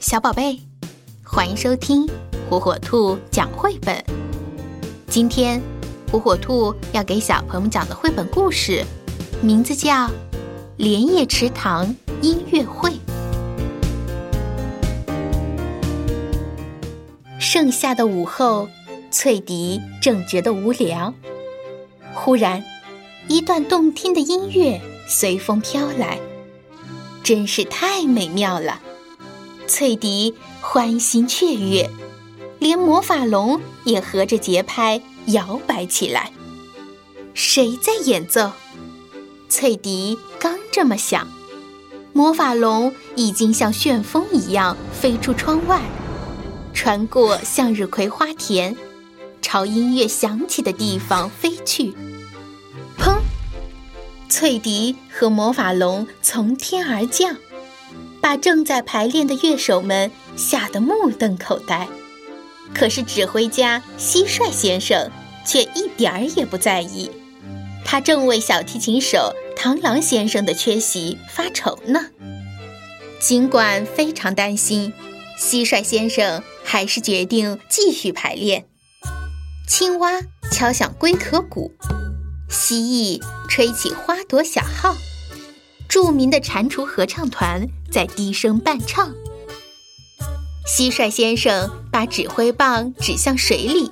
[0.00, 0.60] 小宝贝，
[1.24, 2.08] 欢迎收听
[2.48, 4.02] 火火兔讲绘本。
[5.08, 5.60] 今天，
[6.12, 8.84] 火火兔要给小朋友们讲的绘本故事，
[9.42, 10.06] 名字叫
[10.76, 12.90] 《莲叶池塘音乐会》。
[17.40, 18.68] 盛夏的午后，
[19.10, 21.12] 翠迪正觉得无聊，
[22.14, 22.62] 忽然，
[23.26, 26.20] 一段动听的音乐随风飘来，
[27.24, 28.80] 真是太美妙了。
[29.68, 31.90] 翠迪欢欣雀跃，
[32.58, 36.32] 连魔法龙也合着节拍摇摆起来。
[37.34, 38.52] 谁在演奏？
[39.50, 41.28] 翠迪刚这么想，
[42.14, 45.82] 魔法龙已经像旋风一样飞出窗外，
[46.72, 48.74] 穿过向日葵花田，
[49.42, 51.94] 朝音乐响起的地方飞去。
[52.98, 53.18] 砰！
[54.30, 57.36] 翠迪和魔法龙从天而降。
[58.20, 61.88] 把正在排练的乐手们吓得目瞪口呆，
[62.74, 65.10] 可是指挥家蟋蟀先生
[65.46, 67.10] 却一点儿也不在意，
[67.84, 72.06] 他正为小提琴手螳螂先生的缺席发愁呢。
[73.20, 74.92] 尽管非常担心，
[75.38, 78.66] 蟋蟀先生还是决定继续排练。
[79.66, 80.20] 青蛙
[80.52, 81.72] 敲响龟壳鼓，
[82.48, 84.96] 蜥蜴吹起花朵小号。
[85.88, 89.14] 著名的蟾蜍合唱团在低声伴唱。
[90.66, 93.90] 蟋蟀先生把指挥棒指向水里，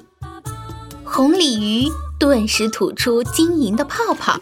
[1.04, 4.38] 红鲤鱼顿时吐出晶莹的泡泡，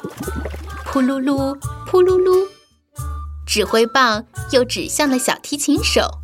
[0.84, 2.48] 扑噜噜，扑噜噜。
[3.46, 6.18] 指挥棒又指向了小提琴手，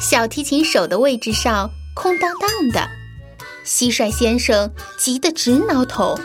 [0.00, 2.88] 小提琴手的位置上空荡荡的。
[3.64, 6.18] 蟋蟀先生急得直挠头。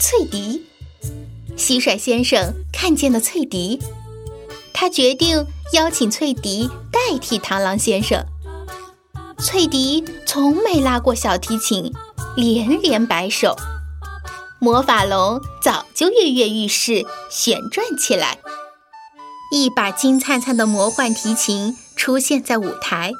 [0.00, 0.64] 翠笛。
[1.56, 3.80] 蟋蟀先生看见了翠笛，
[4.72, 8.24] 他决定邀请翠笛代替螳螂先生。
[9.38, 11.92] 翠笛从没拉过小提琴，
[12.36, 13.56] 连连摆手。
[14.58, 18.38] 魔法龙早就跃跃欲试，旋转起来。
[19.50, 23.12] 一把金灿灿的魔幻提琴出现在舞台，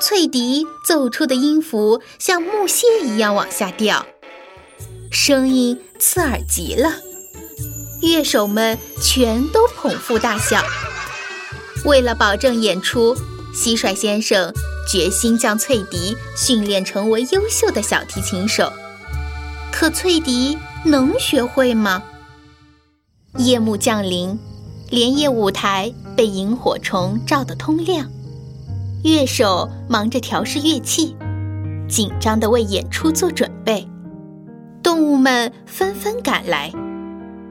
[0.00, 4.04] 翠笛奏出的音符像木屑一样往下掉，
[5.10, 6.96] 声音刺耳极了。
[8.00, 10.62] 乐手们全都捧腹大笑。
[11.84, 13.16] 为了保证演出，
[13.54, 14.52] 蟋蟀先生
[14.90, 18.72] 决心将翠笛训练成为优秀的小提琴手。
[19.72, 22.02] 可翠笛能学会吗？
[23.38, 24.38] 夜幕降临，
[24.90, 28.10] 莲叶舞台被萤火虫照得通亮，
[29.04, 31.16] 乐手忙着调试乐器，
[31.88, 33.88] 紧张地为演出做准备。
[34.82, 36.72] 动物们纷纷赶来。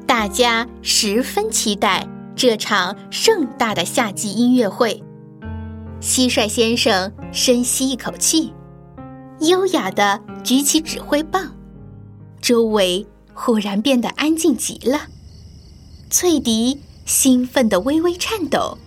[0.10, 5.04] 大家十分期待这场盛大的夏季音乐会。
[6.02, 8.52] 蟋蟀先生深吸一口气，
[9.42, 11.56] 优雅地举起指挥棒，
[12.42, 13.06] 周围
[13.36, 15.02] 忽然变得安静极了。
[16.10, 18.80] 翠笛兴奋地微微颤抖，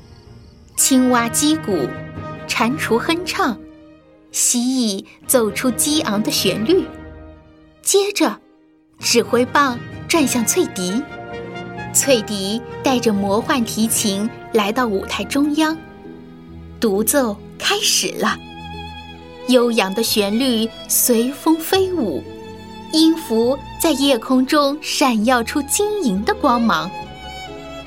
[0.76, 1.88] 青蛙击鼓，
[2.48, 3.56] 蟾蜍哼唱，
[4.32, 6.84] 蜥蜴奏出激昂的旋律。
[7.80, 8.40] 接着，
[8.98, 9.78] 指挥棒。
[10.12, 11.02] 转向翠笛，
[11.94, 15.74] 翠笛带着魔幻提琴来到舞台中央，
[16.78, 18.36] 独奏开始了。
[19.48, 22.22] 悠扬的旋律随风飞舞，
[22.92, 26.90] 音符在夜空中闪耀出晶莹的光芒。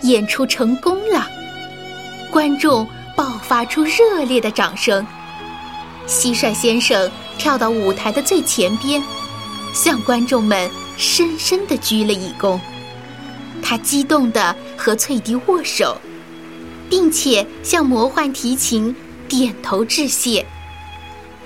[0.02, 1.30] 演出成功了，
[2.32, 5.06] 观众爆发出热烈的掌声。
[6.08, 9.00] 蟋蟀先生跳到舞台的最前边，
[9.76, 10.68] 向观众们。
[10.98, 12.60] 深深地鞠了一躬，
[13.62, 15.98] 他激动地和翠笛握手，
[16.90, 18.96] 并且向魔幻提琴
[19.28, 20.46] 点头致谢。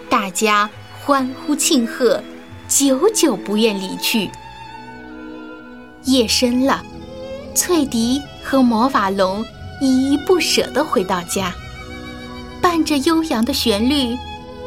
[0.09, 0.69] 大家
[1.01, 2.21] 欢呼庆贺，
[2.67, 4.29] 久久不愿离去。
[6.03, 6.83] 夜深了，
[7.55, 9.43] 翠笛和魔法龙
[9.81, 11.53] 依依不舍地回到家，
[12.61, 14.17] 伴着悠扬的旋律，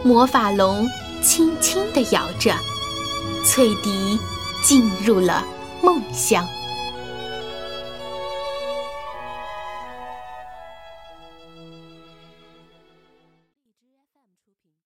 [0.02, 0.88] 魔法龙
[1.22, 2.54] 轻轻地摇着，
[3.44, 4.18] 翠笛。
[4.62, 5.44] 进入了
[5.82, 6.46] 梦乡。